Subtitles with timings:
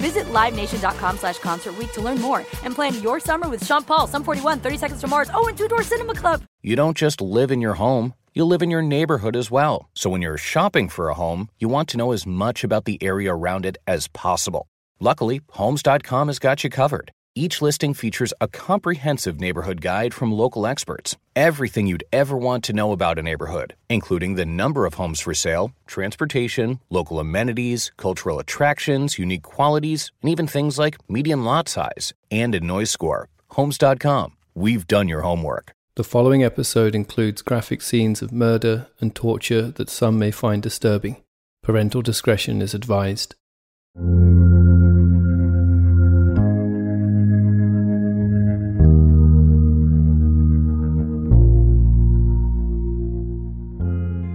[0.00, 4.24] Visit LiveNation.com slash Concert to learn more and plan your summer with Sean Paul, Sum
[4.24, 6.42] 41, 30 Seconds to Mars, oh, and Two Door Cinema Club.
[6.62, 9.88] You don't just live in your home, you live in your neighborhood as well.
[9.94, 13.02] So when you're shopping for a home, you want to know as much about the
[13.02, 14.68] area around it as possible.
[15.00, 17.10] Luckily, Homes.com has got you covered.
[17.38, 21.16] Each listing features a comprehensive neighborhood guide from local experts.
[21.36, 25.34] Everything you'd ever want to know about a neighborhood, including the number of homes for
[25.34, 32.12] sale, transportation, local amenities, cultural attractions, unique qualities, and even things like median lot size
[32.28, 33.28] and a noise score.
[33.50, 34.32] Homes.com.
[34.56, 35.70] We've done your homework.
[35.94, 41.22] The following episode includes graphic scenes of murder and torture that some may find disturbing.
[41.62, 43.36] Parental discretion is advised.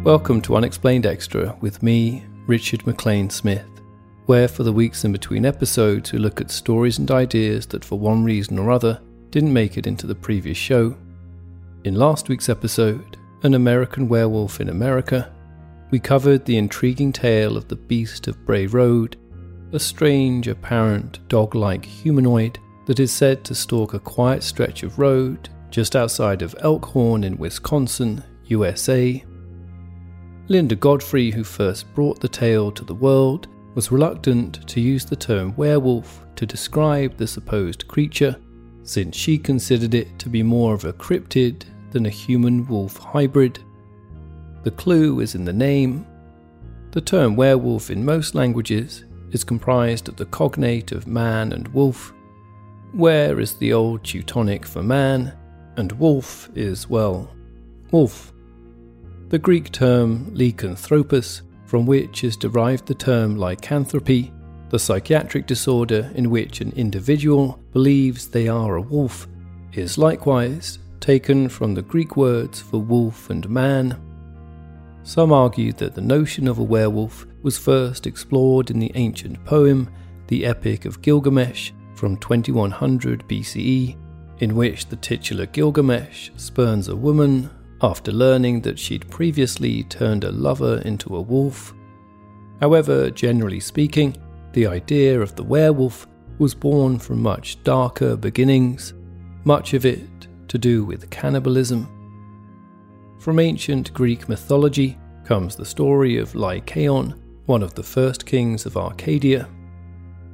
[0.03, 3.65] Welcome to Unexplained Extra with me, Richard McLean Smith,
[4.25, 7.97] where for the weeks in between episodes we look at stories and ideas that for
[7.97, 10.93] one reason or other didn't make it into the previous show.
[11.85, 15.33] In last week's episode, An American Werewolf in America,
[15.89, 19.15] we covered the intriguing tale of the Beast of Bray Road,
[19.71, 24.99] a strange, apparent, dog like humanoid that is said to stalk a quiet stretch of
[24.99, 29.23] road just outside of Elkhorn in Wisconsin, USA,
[30.49, 35.15] Linda Godfrey, who first brought the tale to the world, was reluctant to use the
[35.15, 38.35] term werewolf to describe the supposed creature,
[38.83, 43.59] since she considered it to be more of a cryptid than a human wolf hybrid.
[44.63, 46.05] The clue is in the name.
[46.91, 52.13] The term werewolf in most languages is comprised of the cognate of man and wolf.
[52.93, 55.33] Were is the old Teutonic for man,
[55.77, 57.33] and wolf is, well,
[57.91, 58.32] wolf.
[59.33, 64.31] The Greek term lycanthropus, from which is derived the term lycanthropy,
[64.69, 69.25] the psychiatric disorder in which an individual believes they are a wolf,
[69.71, 73.99] is likewise taken from the Greek words for wolf and man.
[75.01, 79.89] Some argue that the notion of a werewolf was first explored in the ancient poem,
[80.27, 83.97] the Epic of Gilgamesh, from 2100 BCE,
[84.41, 87.49] in which the titular Gilgamesh spurns a woman
[87.83, 91.73] after learning that she'd previously turned a lover into a wolf.
[92.61, 94.15] However, generally speaking,
[94.53, 96.07] the idea of the werewolf
[96.39, 98.93] was born from much darker beginnings,
[99.43, 101.89] much of it to do with cannibalism.
[103.19, 108.77] From ancient Greek mythology comes the story of Lycaon, one of the first kings of
[108.77, 109.49] Arcadia.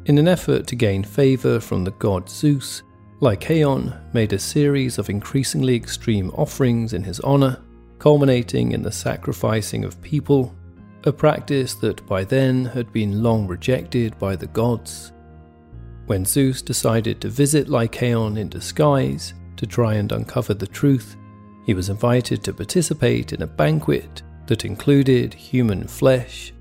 [0.06, 2.84] In an effort to gain favour from the god Zeus,
[3.22, 7.60] Lycaon made a series of increasingly extreme offerings in his honour,
[7.98, 10.56] culminating in the sacrificing of people,
[11.04, 15.12] a practice that by then had been long rejected by the gods.
[16.06, 21.18] When Zeus decided to visit Lycaon in disguise to try and uncover the truth,
[21.66, 26.54] he was invited to participate in a banquet that included human flesh.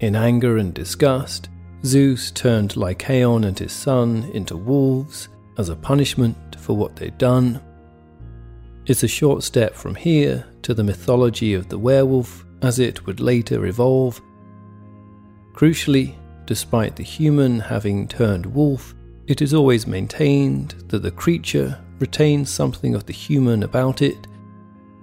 [0.00, 1.48] In anger and disgust,
[1.86, 5.30] Zeus turned Lycaon and his son into wolves
[5.60, 7.60] as a punishment for what they'd done.
[8.86, 13.20] It's a short step from here to the mythology of the werewolf as it would
[13.20, 14.20] later evolve.
[15.54, 16.14] Crucially,
[16.46, 18.94] despite the human having turned wolf,
[19.26, 24.26] it is always maintained that the creature retains something of the human about it.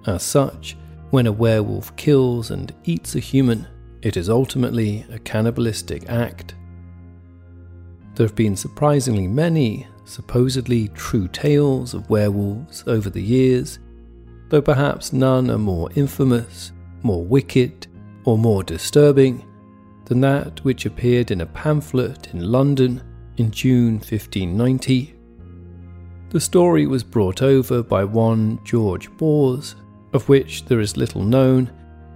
[0.06, 0.76] As such,
[1.10, 3.66] when a werewolf kills and eats a human,
[4.02, 6.54] it is ultimately a cannibalistic act.
[8.14, 13.78] There have been surprisingly many supposedly true tales of werewolves over the years,
[14.48, 16.72] though perhaps none are more infamous,
[17.02, 17.86] more wicked,
[18.24, 19.44] or more disturbing
[20.06, 23.02] than that which appeared in a pamphlet in London
[23.36, 25.14] in June 1590.
[26.30, 29.76] The story was brought over by one George Bores,
[30.12, 31.70] of which there is little known,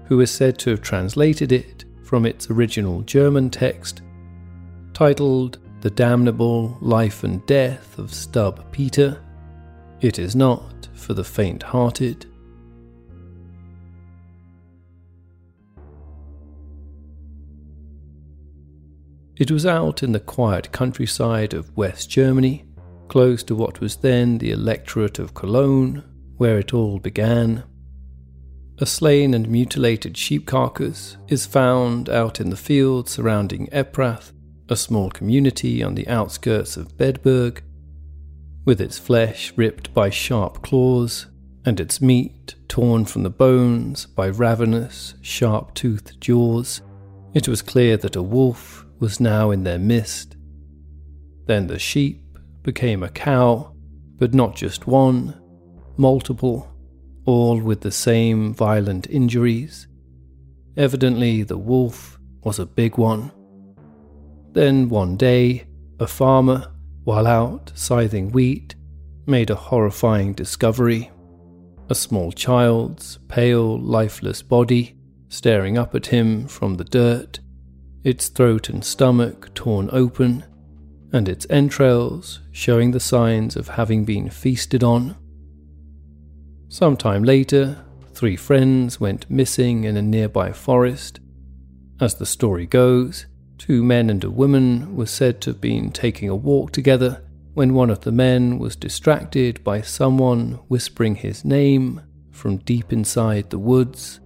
[0.07, 4.03] who is said to have translated it from its original German text,
[4.93, 9.21] titled The Damnable Life and Death of Stubbe Peeter.
[10.01, 12.25] It is not for the faint hearted.
[19.37, 22.65] It was out in the quiet countryside of West Germany,
[23.09, 26.05] close to what was then the electorate of Cologne,
[26.37, 27.65] where it all began.
[28.79, 34.33] A slain and mutilated sheep carcass is found out in the fields surrounding Epprath,
[34.73, 37.61] a small community on the outskirts of Bedburg,
[38.65, 41.27] with its flesh ripped by sharp claws
[41.65, 46.81] and its meat torn from the bones by ravenous, sharp toothed jaws.
[47.35, 50.37] It was clear that a wolf was now in their midst.
[51.47, 53.75] Then the sheep became a cow,
[54.17, 55.39] but not just one,
[55.99, 56.75] multiple,
[57.27, 59.87] all with the same violent injuries.
[60.79, 63.33] Evidently, the wolf was a big one.
[64.53, 65.65] Then one day,
[65.99, 66.73] a farmer,
[67.05, 68.75] while out scything wheat,
[69.27, 71.11] made a horrifying discovery.
[71.89, 74.97] A small child's pale, lifeless body
[75.29, 77.41] staring up at him from the dirt
[78.05, 80.45] its throat and stomach torn open,
[81.13, 85.17] and its entrails showing the signs of having been feasted on.
[86.69, 91.21] Some time later, three friends went missing in a nearby forest.
[92.01, 93.27] As the story goes,
[93.63, 97.23] two men and a woman were said to have been taking a walk together
[97.55, 102.01] when one of the men was distracted by someone whispering his name
[102.33, 104.19] from deep inside the woods.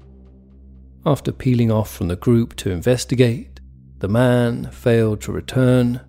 [1.04, 3.60] After peeling off from the group to investigate,
[3.98, 6.00] the man failed to return.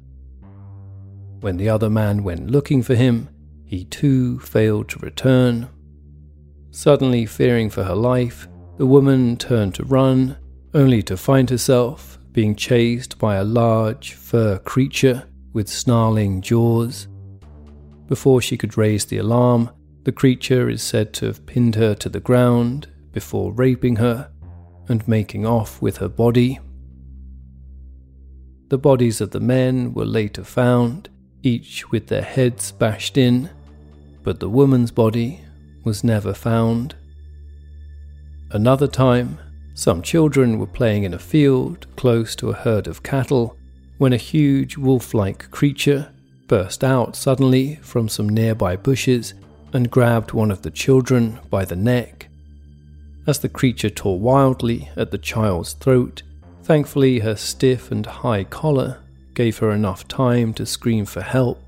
[1.42, 3.28] When the other man went looking for him,
[3.66, 5.68] he too failed to return.
[6.72, 8.48] Suddenly fearing for her life,
[8.78, 10.38] the woman turned to run,
[10.74, 17.08] only to find herself being chased by a large fur creature with snarling jaws.
[18.08, 19.72] Before she could raise the alarm,
[20.04, 24.30] the creature is said to have pinned her to the ground before raping her
[24.88, 26.60] and making off with her body.
[28.68, 31.10] The bodies of the men were later found,
[31.42, 33.50] each with their heads bashed in,
[34.22, 35.42] but the woman's body
[35.84, 36.94] was never found.
[38.52, 39.40] Another time,
[39.78, 43.56] some children were playing in a field close to a herd of cattle
[44.00, 46.12] when a huge wolf like creature
[46.48, 49.36] burst out suddenly from some nearby bushes
[49.74, 52.28] and grabbed one of the children by the neck.
[53.28, 56.24] As the creature tore wildly at the child's throat,
[56.64, 58.98] Thankfully, her stiff and high collar
[59.36, 61.64] gave her enough time to scream for help.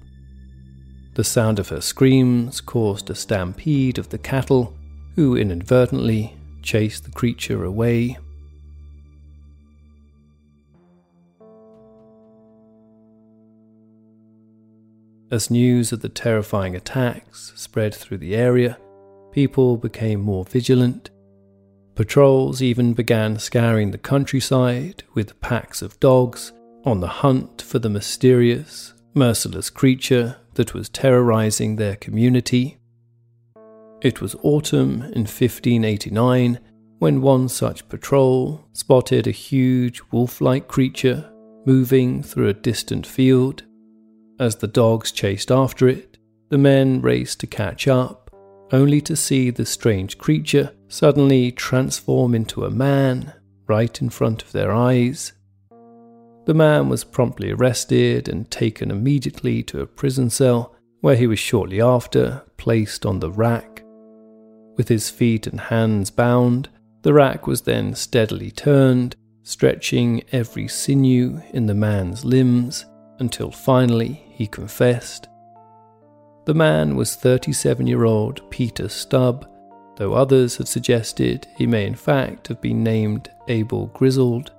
[1.13, 4.75] The sound of her screams caused a stampede of the cattle,
[5.15, 8.17] who inadvertently chased the creature away.
[15.31, 18.77] As news of the terrifying attacks spread through the area,
[19.31, 21.11] people became more vigilant
[21.99, 26.53] Patrols even began scouring the countryside with packs of dogs
[26.85, 32.78] on the hunt for the mysterious, merciless creature that was terrorizing their community.
[34.01, 36.59] It was autumn in 1589
[36.99, 41.29] when one such patrol spotted a huge wolf like creature
[41.65, 43.63] moving through a distant field.
[44.39, 46.17] As the dogs chased after it,
[46.49, 48.29] the men raced to catch up
[48.71, 53.33] only to see the strange creature suddenly transform into a man
[53.67, 55.33] right in front of their eyes.
[56.45, 61.39] The man was promptly arrested and taken immediately to a prison cell, where he was
[61.39, 63.78] shortly after placed on the rack.
[64.79, 66.69] With his feet and hands bound,
[67.03, 72.87] the rack was then steadily turned, stretching every sinew in the man's limbs
[73.19, 75.29] until finally he confessed
[76.49, 79.47] the man was 37 year old Peter Stubb,
[79.97, 84.51] though others have suggested he may in fact have been named Abal Griswold.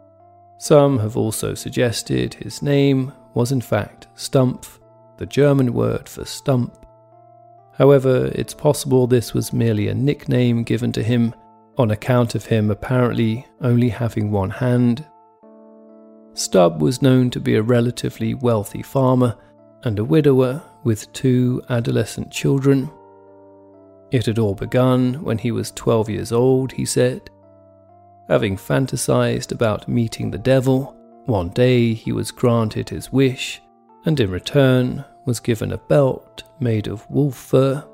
[0.58, 4.78] Some have also suggested his name was in fact Stumpf,
[5.16, 6.79] the German word for stump.
[7.80, 11.34] However, it's possible this was merely a nickname given to him
[11.78, 15.06] on account of him apparently only having one hand.
[16.34, 19.34] Stubb was known to be a relatively wealthy farmer
[19.84, 22.90] and a widower with two adolescent children.
[24.10, 27.30] It had all begun when he was 12 years old, he said.
[28.28, 30.94] Having fantasized about meeting the devil,
[31.24, 33.62] one day he was granted his wish,
[34.04, 37.84] and in return was given a belt made of wolf fur.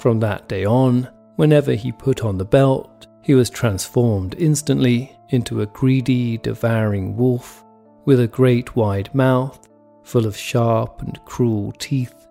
[0.00, 5.60] From that day on, whenever he put on the belt, he was transformed instantly into
[5.60, 7.64] a greedy, devouring wolf
[8.04, 9.68] with a great wide mouth
[10.02, 12.26] full of sharp and cruel teeth.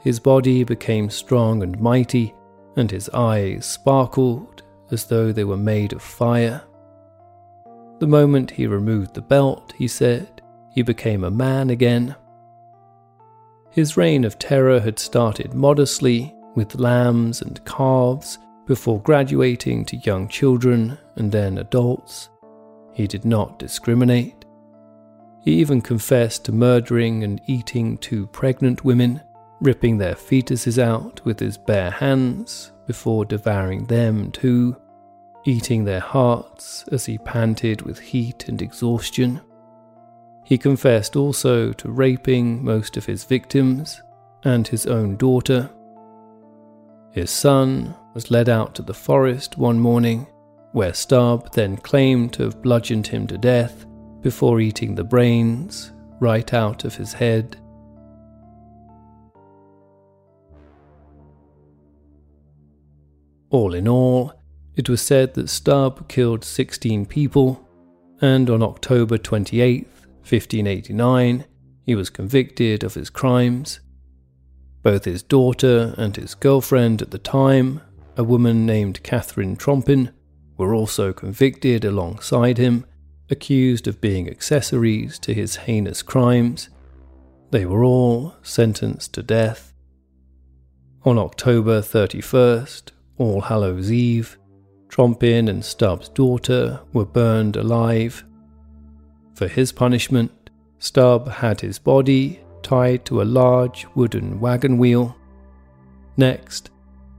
[0.00, 2.34] His body became strong and mighty,
[2.74, 6.60] and his eyes sparkled as though they were made of fire.
[8.00, 12.16] The moment he removed the belt, he said, he became a man again.
[13.72, 20.28] His reign of terror had started modestly with lambs and calves before graduating to young
[20.28, 22.28] children and then adults.
[22.92, 24.44] He did not discriminate.
[25.40, 29.22] He even confessed to murdering and eating two pregnant women,
[29.62, 34.76] ripping their fetuses out with his bare hands before devouring them too,
[35.46, 39.40] eating their hearts as he panted with heat and exhaustion.
[40.52, 44.02] He confessed also to raping most of his victims
[44.44, 45.70] and his own daughter.
[47.10, 50.26] His son was led out to the forest one morning,
[50.72, 53.86] where Stubb then claimed to have bludgeoned him to death
[54.20, 55.90] before eating the brains
[56.20, 57.56] right out of his head.
[63.48, 64.34] All in all,
[64.76, 67.66] it was said that Stubb killed 16 people,
[68.20, 69.88] and on October 28,
[70.22, 71.44] 1589,
[71.84, 73.80] he was convicted of his crimes.
[74.82, 77.80] Both his daughter and his girlfriend at the time,
[78.16, 80.12] a woman named Catherine Trompin,
[80.56, 82.84] were also convicted alongside him
[83.30, 86.68] accused of being accessories to his heinous crimes.
[87.50, 89.72] They were all sentenced to death.
[91.04, 94.38] On October 31st, All Hallows Eve,
[94.88, 98.24] Trompin and Stubb's daughter were burned alive.
[99.34, 105.16] For his punishment, Stubb had his body tied to a large wooden wagon wheel.
[106.16, 106.70] Next,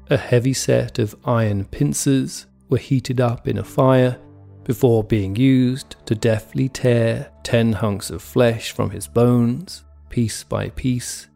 [0.10, 4.20] a heavy set of iron pincers were heated up in a fire
[4.64, 10.70] before being used to deftly tear ten hunks of flesh from his bones, piece by
[10.70, 11.28] piece.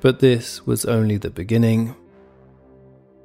[0.00, 1.94] But this was only the beginning.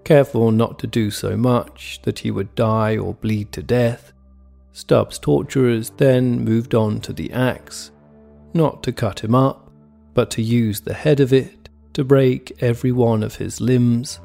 [0.03, 4.13] Careful not to do so much that he would die or bleed to death,
[4.75, 7.91] Stubbs' torturers then moved on to the axe,
[8.53, 9.71] not to cut him up,
[10.13, 14.19] but to use the head of it to break every one of his limbs.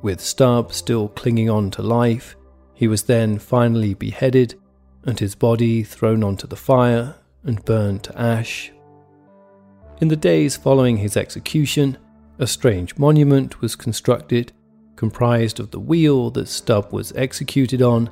[0.00, 2.36] With Stubb still clinging on to life,
[2.72, 4.54] he was then finally beheaded
[5.02, 8.70] and his body thrown onto the fire and burned to ash.
[10.00, 11.98] In the days following his execution,
[12.38, 14.52] a strange monument was constructed,
[14.94, 18.08] comprised of the wheel that Stubb was executed on,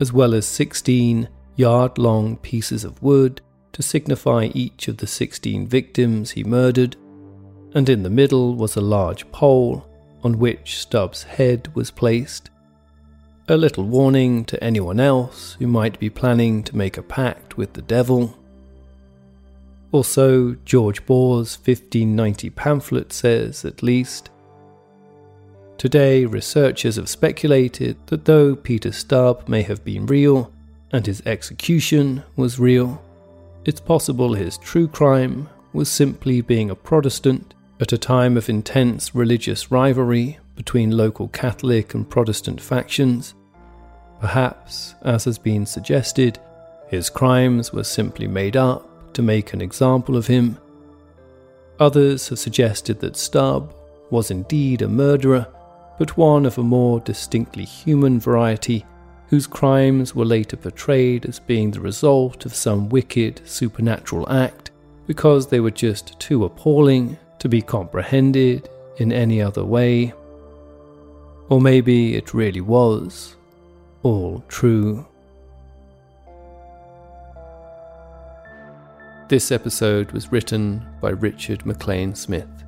[0.00, 3.40] as well as 16 yard long pieces of wood
[3.72, 6.96] to signify each of the 16 victims he murdered,
[7.74, 9.86] and in the middle was a large pole
[10.22, 12.50] on which Stubb's head was placed.
[13.48, 17.74] A little warning to anyone else who might be planning to make a pact with
[17.74, 18.34] the devil.
[19.92, 24.30] Also, George Bores' 1590 pamphlet says, at least,
[25.78, 30.52] Today, researchers have speculated that though Peter Stubb may have been real
[30.92, 33.02] and his execution was real,
[33.64, 39.14] it's possible his true crime was simply being a Protestant at a time of intense
[39.14, 43.34] religious rivalry between local Catholic and Protestant factions.
[44.20, 46.38] Perhaps, as has been suggested,
[46.88, 50.58] his crimes were simply made up to make an example of him.
[51.80, 53.74] Others have suggested that Stubb
[54.10, 55.46] was indeed a murderer,
[55.98, 58.84] but one of a more distinctly human variety,
[59.28, 64.70] whose crimes were later portrayed as being the result of some wicked supernatural act
[65.06, 70.12] because they were just too appalling to be comprehended in any other way.
[71.48, 73.36] Or maybe it really was
[74.02, 75.06] all true.
[79.28, 82.63] This episode was written by Richard McLean Smith.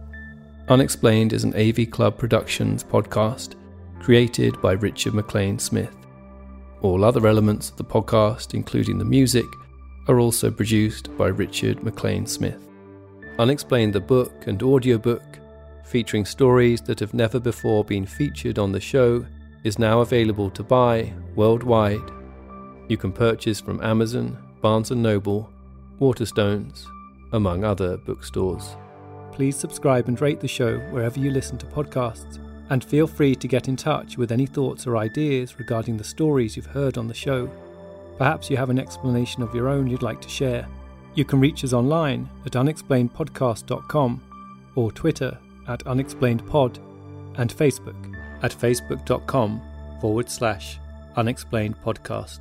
[0.68, 3.54] Unexplained is an AV Club Productions podcast
[4.00, 5.94] created by Richard McLean Smith.
[6.82, 9.46] All other elements of the podcast, including the music,
[10.08, 12.66] are also produced by Richard McLean Smith.
[13.38, 15.38] Unexplained the book and audiobook,
[15.84, 19.24] featuring stories that have never before been featured on the show,
[19.62, 22.10] is now available to buy worldwide.
[22.88, 25.48] You can purchase from Amazon, Barnes & Noble,
[26.00, 26.86] Waterstones,
[27.32, 28.76] among other bookstores.
[29.36, 32.38] Please subscribe and rate the show wherever you listen to podcasts,
[32.70, 36.56] and feel free to get in touch with any thoughts or ideas regarding the stories
[36.56, 37.48] you've heard on the show.
[38.18, 40.66] Perhaps you have an explanation of your own you'd like to share
[41.16, 44.22] You can reach us online at unexplainedpodcast.com
[44.74, 46.78] or Twitter at unexplainedpod
[47.38, 49.62] and Facebook at facebook.com
[50.00, 50.78] forward slash
[51.16, 52.40] unexplainedpodcast.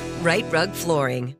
[0.21, 1.35] Rite Rug Flooring.